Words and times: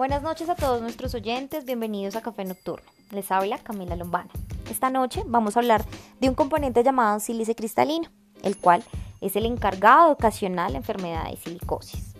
Buenas 0.00 0.22
noches 0.22 0.48
a 0.48 0.54
todos 0.54 0.80
nuestros 0.80 1.14
oyentes, 1.14 1.66
bienvenidos 1.66 2.16
a 2.16 2.22
Café 2.22 2.46
Nocturno. 2.46 2.90
Les 3.10 3.30
habla 3.30 3.58
Camila 3.58 3.96
Lombana. 3.96 4.30
Esta 4.70 4.88
noche 4.88 5.22
vamos 5.26 5.54
a 5.54 5.60
hablar 5.60 5.84
de 6.22 6.30
un 6.30 6.34
componente 6.34 6.82
llamado 6.82 7.20
sílice 7.20 7.54
cristalino, 7.54 8.08
el 8.42 8.56
cual 8.56 8.82
es 9.20 9.36
el 9.36 9.44
encargado 9.44 10.06
de 10.06 10.12
ocasionar 10.12 10.70
la 10.70 10.78
enfermedad 10.78 11.28
de 11.28 11.36
silicosis. 11.36 12.14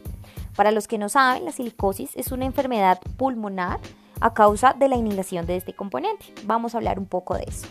Para 0.54 0.72
los 0.72 0.88
que 0.88 0.98
no 0.98 1.08
saben, 1.08 1.46
la 1.46 1.52
silicosis 1.52 2.10
es 2.16 2.32
una 2.32 2.44
enfermedad 2.44 3.00
pulmonar 3.16 3.80
a 4.20 4.34
causa 4.34 4.74
de 4.74 4.86
la 4.86 4.96
inhalación 4.96 5.46
de 5.46 5.56
este 5.56 5.72
componente. 5.72 6.34
Vamos 6.44 6.74
a 6.74 6.76
hablar 6.76 6.98
un 6.98 7.06
poco 7.06 7.34
de 7.34 7.44
eso. 7.44 7.66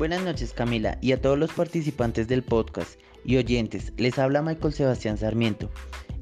Buenas 0.00 0.22
noches 0.22 0.54
Camila 0.54 0.96
y 1.02 1.12
a 1.12 1.20
todos 1.20 1.38
los 1.38 1.52
participantes 1.52 2.26
del 2.26 2.42
podcast 2.42 2.98
y 3.22 3.36
oyentes, 3.36 3.92
les 3.98 4.18
habla 4.18 4.40
Michael 4.40 4.72
Sebastián 4.72 5.18
Sarmiento. 5.18 5.68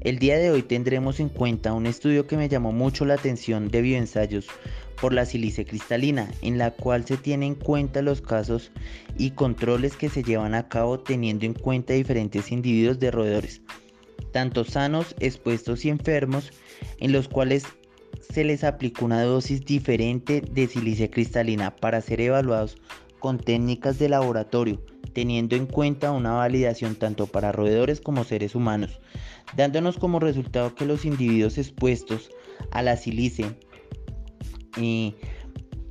El 0.01 0.19
día 0.19 0.37
de 0.37 0.51
hoy 0.51 0.63
tendremos 0.63 1.21
en 1.21 1.29
cuenta 1.29 1.71
un 1.71 1.85
estudio 1.85 2.27
que 2.27 2.35
me 2.35 2.49
llamó 2.49 2.73
mucho 2.73 3.05
la 3.05 3.13
atención 3.13 3.69
de 3.69 3.81
bioensayos 3.81 4.47
por 4.99 5.13
la 5.13 5.25
sílice 5.25 5.63
cristalina, 5.63 6.29
en 6.41 6.57
la 6.57 6.71
cual 6.71 7.05
se 7.05 7.15
tienen 7.15 7.53
en 7.53 7.55
cuenta 7.55 8.01
los 8.01 8.19
casos 8.19 8.69
y 9.17 9.31
controles 9.31 9.95
que 9.95 10.09
se 10.09 10.23
llevan 10.23 10.55
a 10.55 10.67
cabo 10.67 10.99
teniendo 10.99 11.45
en 11.45 11.53
cuenta 11.53 11.93
diferentes 11.93 12.51
individuos 12.51 12.99
de 12.99 13.11
roedores, 13.11 13.61
tanto 14.33 14.65
sanos, 14.65 15.15
expuestos 15.21 15.85
y 15.85 15.89
enfermos, 15.89 16.51
en 16.99 17.13
los 17.13 17.29
cuales 17.29 17.63
se 18.29 18.43
les 18.43 18.65
aplicó 18.65 19.05
una 19.05 19.23
dosis 19.23 19.63
diferente 19.63 20.41
de 20.41 20.67
sílice 20.67 21.09
cristalina 21.09 21.77
para 21.77 22.01
ser 22.01 22.19
evaluados 22.19 22.75
con 23.19 23.37
técnicas 23.37 23.99
de 23.99 24.09
laboratorio, 24.09 24.81
teniendo 25.13 25.55
en 25.55 25.65
cuenta 25.65 26.11
una 26.11 26.33
validación 26.33 26.95
tanto 26.95 27.27
para 27.27 27.51
roedores 27.51 28.01
como 28.01 28.23
seres 28.23 28.55
humanos, 28.55 28.99
dándonos 29.55 29.97
como 29.97 30.19
resultado 30.19 30.75
que 30.75 30.85
los 30.85 31.05
individuos 31.05 31.57
expuestos 31.57 32.29
a 32.71 32.81
la 32.81 32.97
silice 32.97 33.57
eh, 34.77 35.13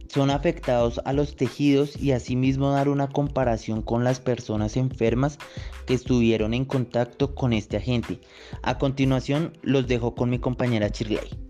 son 0.09 0.31
afectados 0.31 1.01
a 1.05 1.13
los 1.13 1.37
tejidos 1.37 2.01
y 2.01 2.13
asimismo 2.13 2.71
dar 2.71 2.89
una 2.89 3.09
comparación 3.09 3.83
con 3.83 4.05
las 4.05 4.21
personas 4.21 4.77
enfermas 4.77 5.39
que 5.87 5.95
estuvieron 5.95 6.55
en 6.55 6.65
contacto 6.65 7.35
con 7.35 7.53
este 7.53 7.77
agente. 7.77 8.21
A 8.63 8.79
continuación 8.79 9.53
los 9.63 9.87
dejo 9.87 10.15
con 10.15 10.31
mi 10.31 10.39
compañera 10.39 10.89
Shirley. 10.89 11.48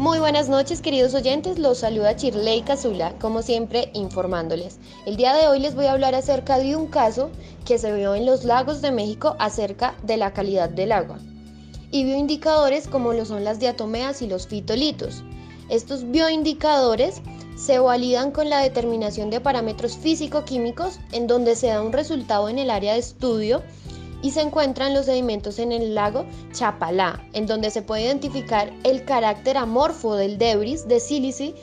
Muy 0.00 0.18
buenas 0.18 0.48
noches 0.48 0.80
queridos 0.80 1.12
oyentes, 1.12 1.58
los 1.58 1.80
saluda 1.80 2.16
Chirley 2.16 2.62
Cazula, 2.62 3.12
como 3.18 3.42
siempre 3.42 3.90
informándoles. 3.92 4.78
El 5.04 5.16
día 5.16 5.34
de 5.34 5.46
hoy 5.46 5.60
les 5.60 5.74
voy 5.74 5.84
a 5.84 5.92
hablar 5.92 6.14
acerca 6.14 6.58
de 6.58 6.74
un 6.74 6.86
caso 6.86 7.28
que 7.66 7.76
se 7.76 7.92
vio 7.92 8.14
en 8.14 8.24
los 8.24 8.44
lagos 8.44 8.80
de 8.80 8.92
México 8.92 9.36
acerca 9.38 9.94
de 10.02 10.16
la 10.16 10.32
calidad 10.32 10.70
del 10.70 10.92
agua 10.92 11.18
y 11.90 12.04
bioindicadores 12.04 12.88
como 12.88 13.12
lo 13.12 13.26
son 13.26 13.44
las 13.44 13.60
diatomeas 13.60 14.22
y 14.22 14.26
los 14.26 14.46
fitolitos. 14.46 15.22
Estos 15.68 16.10
bioindicadores 16.10 17.20
se 17.58 17.78
validan 17.78 18.30
con 18.30 18.48
la 18.48 18.62
determinación 18.62 19.28
de 19.28 19.42
parámetros 19.42 19.98
físico-químicos 19.98 20.98
en 21.12 21.26
donde 21.26 21.54
se 21.56 21.66
da 21.66 21.82
un 21.82 21.92
resultado 21.92 22.48
en 22.48 22.58
el 22.58 22.70
área 22.70 22.94
de 22.94 23.00
estudio 23.00 23.62
y 24.22 24.30
se 24.30 24.40
encuentran 24.40 24.94
los 24.94 25.06
sedimentos 25.06 25.58
en 25.58 25.72
el 25.72 25.94
lago 25.94 26.26
Chapalá, 26.52 27.24
en 27.32 27.46
donde 27.46 27.70
se 27.70 27.82
puede 27.82 28.04
identificar 28.04 28.72
el 28.84 29.04
carácter 29.04 29.56
amorfo 29.56 30.16
del 30.16 30.38
debris 30.38 30.86
de 30.88 31.00
sílice 31.00 31.54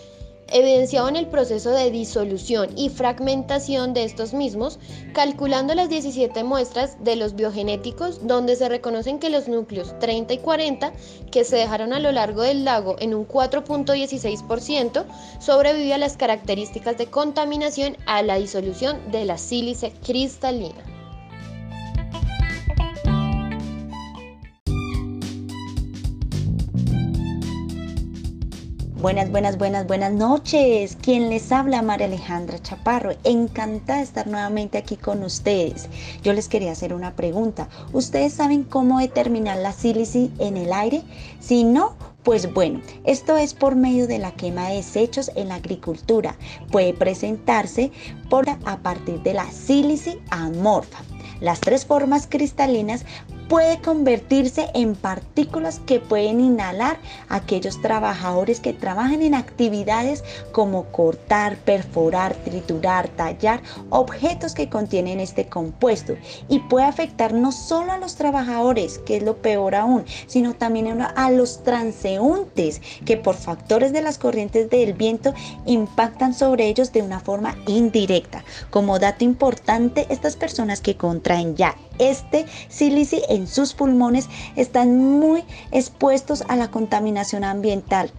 evidenciado 0.51 1.09
en 1.09 1.15
el 1.15 1.27
proceso 1.27 1.71
de 1.71 1.91
disolución 1.91 2.69
y 2.77 2.89
fragmentación 2.89 3.93
de 3.93 4.03
estos 4.03 4.33
mismos, 4.33 4.79
calculando 5.13 5.75
las 5.75 5.89
17 5.89 6.43
muestras 6.43 7.03
de 7.03 7.15
los 7.15 7.35
biogenéticos, 7.35 8.25
donde 8.25 8.55
se 8.55 8.69
reconocen 8.69 9.19
que 9.19 9.29
los 9.29 9.47
núcleos 9.47 9.97
30 9.99 10.35
y 10.35 10.37
40 10.39 10.93
que 11.31 11.43
se 11.43 11.57
dejaron 11.57 11.93
a 11.93 11.99
lo 11.99 12.11
largo 12.11 12.41
del 12.41 12.65
lago 12.65 12.95
en 12.99 13.13
un 13.13 13.27
4.16% 13.27 15.05
sobrevive 15.39 15.93
a 15.93 15.97
las 15.97 16.17
características 16.17 16.97
de 16.97 17.07
contaminación 17.07 17.97
a 18.05 18.21
la 18.21 18.35
disolución 18.35 18.99
de 19.11 19.25
la 19.25 19.37
sílice 19.37 19.91
cristalina. 20.05 20.96
Buenas, 28.99 29.29
buenas, 29.29 29.59
buenas, 29.59 29.85
buenas 29.85 30.11
noches. 30.11 30.97
Quien 30.99 31.29
les 31.29 31.51
habla, 31.51 31.83
María 31.83 32.07
Alejandra 32.07 32.59
Chaparro. 32.59 33.11
Encantada 33.23 33.99
de 33.99 34.03
estar 34.03 34.25
nuevamente 34.25 34.79
aquí 34.79 34.97
con 34.97 35.21
ustedes. 35.21 35.87
Yo 36.23 36.33
les 36.33 36.47
quería 36.49 36.71
hacer 36.71 36.95
una 36.95 37.15
pregunta. 37.15 37.69
¿Ustedes 37.93 38.33
saben 38.33 38.63
cómo 38.63 38.99
determinar 38.99 39.59
la 39.59 39.71
sílice 39.71 40.31
en 40.39 40.57
el 40.57 40.73
aire? 40.73 41.03
Si 41.39 41.63
no, 41.63 41.95
pues 42.23 42.51
bueno, 42.51 42.81
esto 43.03 43.37
es 43.37 43.53
por 43.53 43.75
medio 43.75 44.07
de 44.07 44.17
la 44.17 44.31
quema 44.31 44.69
de 44.69 44.77
desechos 44.77 45.29
en 45.35 45.49
la 45.49 45.55
agricultura. 45.55 46.35
Puede 46.71 46.95
presentarse 46.95 47.91
por 48.31 48.49
a 48.49 48.77
partir 48.77 49.21
de 49.21 49.35
la 49.35 49.45
sílice 49.51 50.17
amorfa. 50.31 51.03
Las 51.39 51.59
tres 51.59 51.85
formas 51.85 52.25
cristalinas 52.25 53.05
puede 53.47 53.79
convertirse 53.79 54.69
en 54.73 54.95
partículas 54.95 55.79
que 55.85 55.99
pueden 55.99 56.41
inhalar 56.41 56.99
aquellos 57.29 57.81
trabajadores 57.81 58.59
que 58.59 58.73
trabajan 58.73 59.21
en 59.21 59.33
actividades 59.33 60.23
como 60.51 60.85
cortar, 60.85 61.57
perforar, 61.57 62.35
triturar, 62.35 63.07
tallar 63.09 63.61
objetos 63.89 64.53
que 64.53 64.69
contienen 64.69 65.19
este 65.19 65.47
compuesto 65.47 66.15
y 66.49 66.59
puede 66.59 66.85
afectar 66.85 67.33
no 67.33 67.51
solo 67.51 67.91
a 67.91 67.97
los 67.97 68.15
trabajadores, 68.15 68.99
que 68.99 69.17
es 69.17 69.23
lo 69.23 69.37
peor 69.37 69.75
aún, 69.75 70.05
sino 70.27 70.53
también 70.53 71.01
a 71.01 71.31
los 71.31 71.63
transeúntes 71.63 72.81
que 73.05 73.17
por 73.17 73.35
factores 73.35 73.93
de 73.93 74.01
las 74.01 74.17
corrientes 74.17 74.69
del 74.69 74.93
viento 74.93 75.33
impactan 75.65 76.33
sobre 76.33 76.67
ellos 76.67 76.91
de 76.91 77.01
una 77.01 77.19
forma 77.19 77.55
indirecta. 77.67 78.43
Como 78.69 78.99
dato 78.99 79.23
importante, 79.23 80.05
estas 80.09 80.35
personas 80.35 80.81
que 80.81 80.97
contraen 80.97 81.55
ya 81.55 81.75
este 81.99 82.45
sílice 82.69 83.21
en 83.29 83.47
sus 83.47 83.73
pulmones 83.73 84.29
están 84.55 84.97
muy 84.97 85.43
expuestos 85.71 86.43
a 86.47 86.55
la 86.55 86.69
contaminación 86.69 87.43
ambiental. 87.43 88.11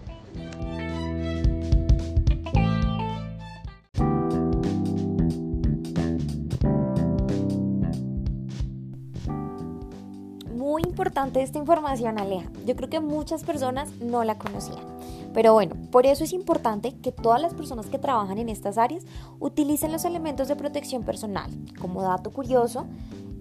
Muy 10.55 10.83
importante 10.83 11.41
esta 11.41 11.57
información, 11.57 12.19
Aleja. 12.19 12.49
Yo 12.65 12.75
creo 12.75 12.89
que 12.89 12.99
muchas 12.99 13.43
personas 13.43 13.89
no 14.01 14.23
la 14.23 14.37
conocían. 14.37 14.99
Pero 15.33 15.53
bueno, 15.53 15.75
por 15.91 16.05
eso 16.05 16.23
es 16.23 16.33
importante 16.33 16.95
que 17.01 17.11
todas 17.11 17.41
las 17.41 17.53
personas 17.53 17.85
que 17.85 17.99
trabajan 17.99 18.37
en 18.39 18.49
estas 18.49 18.77
áreas 18.77 19.05
utilicen 19.39 19.91
los 19.91 20.05
elementos 20.05 20.47
de 20.47 20.55
protección 20.55 21.03
personal. 21.03 21.51
Como 21.79 22.01
dato 22.01 22.31
curioso, 22.31 22.85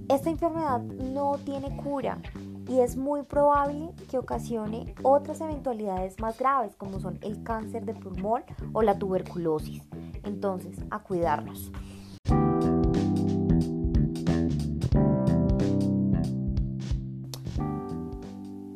esta 0.08 0.30
enfermedad 0.30 0.80
no 0.80 1.36
tiene 1.44 1.76
cura 1.76 2.18
y 2.66 2.80
es 2.80 2.96
muy 2.96 3.22
probable 3.22 3.90
que 4.10 4.18
ocasione 4.18 4.94
otras 5.02 5.40
eventualidades 5.40 6.18
más 6.18 6.38
graves 6.38 6.74
como 6.76 6.98
son 6.98 7.18
el 7.22 7.42
cáncer 7.42 7.84
de 7.84 7.94
pulmón 7.94 8.42
o 8.72 8.82
la 8.82 8.98
tuberculosis. 8.98 9.82
Entonces, 10.24 10.78
a 10.90 11.00
cuidarnos. 11.00 11.70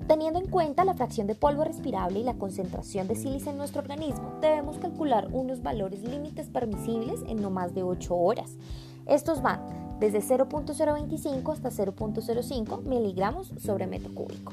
Teniendo 0.06 0.40
en 0.40 0.50
cuenta 0.50 0.84
la 0.84 0.92
fracción 0.92 1.26
de 1.26 1.34
polvo 1.34 1.64
respirable 1.64 2.18
y 2.18 2.24
la 2.24 2.34
concentración 2.34 3.08
de 3.08 3.14
sílice 3.14 3.48
en 3.48 3.56
nuestro 3.56 3.80
organismo, 3.80 4.34
debemos 4.42 4.78
calcular 4.78 5.28
unos 5.32 5.62
valores 5.62 6.02
límites 6.02 6.48
permisibles 6.48 7.22
en 7.26 7.40
no 7.40 7.48
más 7.48 7.74
de 7.74 7.82
8 7.82 8.14
horas. 8.14 8.58
Estos 9.06 9.40
van 9.40 9.81
desde 10.02 10.18
0.025 10.18 11.52
hasta 11.52 11.70
0.05 11.70 12.82
miligramos 12.82 13.52
sobre 13.56 13.86
metro 13.86 14.12
cúbico. 14.12 14.52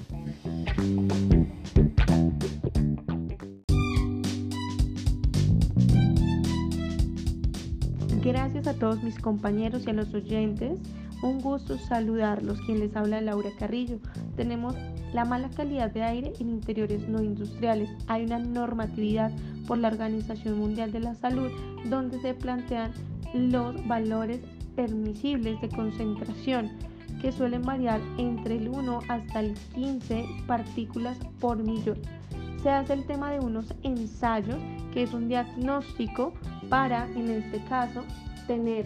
Gracias 8.22 8.68
a 8.68 8.76
todos 8.76 9.02
mis 9.02 9.18
compañeros 9.18 9.88
y 9.88 9.90
a 9.90 9.94
los 9.94 10.14
oyentes. 10.14 10.80
Un 11.24 11.42
gusto 11.42 11.80
saludarlos. 11.80 12.62
Quien 12.68 12.80
les 12.80 12.96
habla 12.96 13.20
Laura 13.20 13.50
Carrillo. 13.58 13.98
Tenemos 14.36 14.76
la 15.14 15.26
mala 15.26 15.50
calidad 15.50 15.90
de 15.90 16.04
aire 16.04 16.34
en 16.40 16.50
interiores 16.50 17.10
no 17.10 17.24
industriales. 17.24 17.90
Hay 18.06 18.24
una 18.26 18.38
normatividad 18.38 19.32
por 19.68 19.80
la 19.80 19.88
Organización 19.88 20.60
Mundial 20.60 20.92
de 20.92 21.00
la 21.00 21.16
Salud 21.16 21.50
donde 21.86 22.22
se 22.22 22.36
plantean 22.36 22.92
los 23.34 23.88
valores 23.88 24.42
permisibles 24.80 25.60
de 25.60 25.68
concentración 25.68 26.72
que 27.22 27.34
suelen 27.34 27.64
variar 27.64 28.00
entre 28.18 28.56
el 28.56 28.70
1 28.70 29.00
hasta 29.10 29.42
el 29.42 29.54
15 29.76 30.26
partículas 30.48 31.18
por 31.42 31.58
millón. 31.58 31.98
se 32.64 32.70
hace 32.70 32.94
el 32.94 33.06
tema 33.06 33.32
de 33.32 33.42
unos 33.42 33.74
ensayos, 33.84 34.56
que 34.94 35.04
es 35.04 35.14
un 35.14 35.28
diagnóstico 35.28 36.34
para, 36.70 37.10
en 37.12 37.30
este 37.30 37.62
caso, 37.66 38.06
tener 38.48 38.86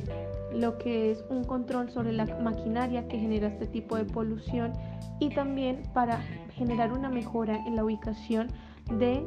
lo 0.52 0.80
que 0.80 1.12
es 1.12 1.24
un 1.30 1.44
control 1.44 1.92
sobre 1.92 2.12
la 2.12 2.26
maquinaria 2.40 3.08
que 3.08 3.20
genera 3.20 3.50
este 3.50 3.68
tipo 3.68 3.96
de 3.96 4.06
polución 4.06 4.74
y 5.20 5.30
también 5.30 5.84
para 5.94 6.22
generar 6.56 6.92
una 6.92 7.10
mejora 7.10 7.64
en 7.68 7.76
la 7.76 7.84
ubicación 7.84 8.48
de 8.98 9.24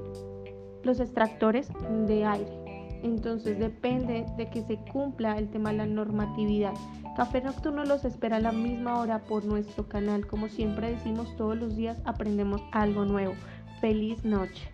los 0.83 0.99
extractores 0.99 1.71
de 2.09 2.25
aire. 2.25 2.66
Entonces 3.03 3.59
depende 3.59 4.27
de 4.37 4.49
que 4.51 4.63
se 4.63 4.77
cumpla 4.93 5.39
el 5.39 5.49
tema 5.49 5.71
de 5.71 5.79
la 5.79 5.87
normatividad. 5.87 6.75
Café 7.17 7.41
Nocturno 7.41 7.85
los 7.85 8.05
espera 8.05 8.37
a 8.37 8.41
la 8.41 8.53
misma 8.53 8.99
hora 8.99 9.25
por 9.25 9.45
nuestro 9.45 9.89
canal. 9.89 10.27
Como 10.27 10.49
siempre 10.49 10.91
decimos, 10.91 11.35
todos 11.37 11.57
los 11.57 11.77
días 11.77 11.99
aprendemos 12.05 12.61
algo 12.73 13.05
nuevo. 13.05 13.35
Feliz 13.81 14.25
noche. 14.25 14.69